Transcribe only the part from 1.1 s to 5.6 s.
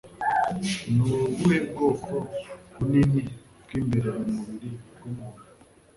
ubuhe bwoko bunini bw'imbere mu mubiri w'umuntu?